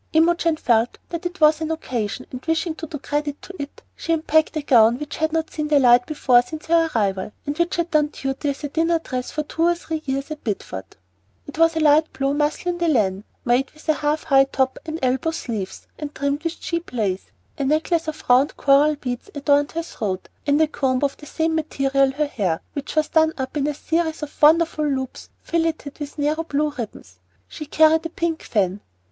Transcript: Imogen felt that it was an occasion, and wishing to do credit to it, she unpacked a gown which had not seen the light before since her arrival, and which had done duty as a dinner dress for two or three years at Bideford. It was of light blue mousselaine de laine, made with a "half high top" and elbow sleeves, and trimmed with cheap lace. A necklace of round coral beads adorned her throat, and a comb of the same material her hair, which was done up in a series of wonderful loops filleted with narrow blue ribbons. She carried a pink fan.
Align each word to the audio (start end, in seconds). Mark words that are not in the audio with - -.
Imogen 0.13 0.57
felt 0.57 0.97
that 1.09 1.27
it 1.27 1.39
was 1.39 1.61
an 1.61 1.69
occasion, 1.69 2.25
and 2.31 2.43
wishing 2.47 2.73
to 2.73 2.87
do 2.87 2.97
credit 2.97 3.39
to 3.43 3.53
it, 3.61 3.83
she 3.95 4.11
unpacked 4.11 4.57
a 4.57 4.63
gown 4.63 4.97
which 4.97 5.17
had 5.17 5.31
not 5.31 5.51
seen 5.51 5.67
the 5.67 5.77
light 5.77 6.07
before 6.07 6.41
since 6.41 6.65
her 6.65 6.89
arrival, 6.95 7.31
and 7.45 7.55
which 7.59 7.75
had 7.75 7.91
done 7.91 8.07
duty 8.07 8.49
as 8.49 8.63
a 8.63 8.69
dinner 8.69 8.97
dress 8.97 9.29
for 9.29 9.43
two 9.43 9.61
or 9.61 9.75
three 9.75 10.01
years 10.05 10.31
at 10.31 10.43
Bideford. 10.43 10.95
It 11.45 11.59
was 11.59 11.75
of 11.75 11.83
light 11.83 12.11
blue 12.13 12.33
mousselaine 12.33 12.79
de 12.79 12.87
laine, 12.87 13.25
made 13.45 13.69
with 13.75 13.87
a 13.89 13.93
"half 13.93 14.23
high 14.23 14.45
top" 14.45 14.79
and 14.87 14.97
elbow 15.03 15.29
sleeves, 15.29 15.85
and 15.99 16.15
trimmed 16.15 16.43
with 16.43 16.59
cheap 16.59 16.91
lace. 16.91 17.25
A 17.59 17.63
necklace 17.65 18.07
of 18.07 18.23
round 18.27 18.57
coral 18.57 18.95
beads 18.95 19.29
adorned 19.35 19.73
her 19.73 19.83
throat, 19.83 20.29
and 20.47 20.59
a 20.59 20.67
comb 20.67 21.03
of 21.03 21.15
the 21.17 21.27
same 21.27 21.53
material 21.53 22.11
her 22.13 22.25
hair, 22.25 22.61
which 22.73 22.95
was 22.95 23.09
done 23.09 23.33
up 23.37 23.55
in 23.55 23.67
a 23.67 23.75
series 23.75 24.23
of 24.23 24.41
wonderful 24.41 24.83
loops 24.83 25.29
filleted 25.43 25.99
with 25.99 26.17
narrow 26.17 26.43
blue 26.43 26.71
ribbons. 26.71 27.19
She 27.47 27.67
carried 27.67 28.03
a 28.03 28.09
pink 28.09 28.41
fan. 28.41 28.81